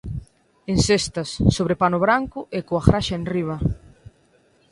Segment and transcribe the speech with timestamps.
[0.71, 3.57] En cestas, sobre pano branco e coa graxa enriba.